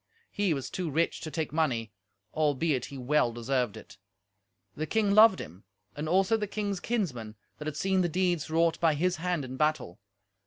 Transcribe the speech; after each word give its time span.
He 0.31 0.55
was 0.55 0.71
too 0.71 0.89
rich 0.89 1.21
to 1.21 1.29
take 1.29 1.53
money, 1.53 1.91
albeit 2.33 2.85
he 2.85 2.97
well 2.97 3.31
deserved 3.31 3.77
it; 3.77 3.97
the 4.75 4.87
king 4.87 5.11
loved 5.11 5.37
him, 5.39 5.63
and 5.95 6.09
also 6.09 6.37
the 6.37 6.47
king's 6.47 6.79
kinsmen 6.79 7.35
that 7.59 7.67
had 7.67 7.77
seen 7.77 8.01
the 8.01 8.09
deeds 8.09 8.49
wrought 8.49 8.79
by 8.79 8.95
his 8.95 9.17
hand 9.17 9.45
in 9.45 9.57
battle. 9.57 9.99